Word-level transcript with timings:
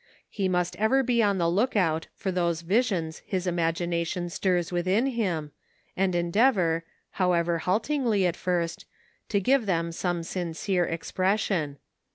He 0.31 0.49
must 0.49 0.75
ever 0.77 1.03
be 1.03 1.21
on 1.21 1.37
the 1.37 1.47
look 1.47 1.75
out 1.75 2.07
for 2.15 2.31
those 2.31 2.61
visions 2.61 3.21
his 3.23 3.45
imagination 3.45 4.31
stirs 4.31 4.71
within 4.71 5.05
him, 5.05 5.51
and 5.95 6.15
endeavour, 6.15 6.83
however 7.11 7.59
haltingly 7.59 8.25
at 8.25 8.35
first, 8.35 8.85
to 9.29 9.39
give 9.39 9.67
them 9.67 9.91
some 9.91 10.23
sincere 10.23 10.85
expression. 10.85 11.77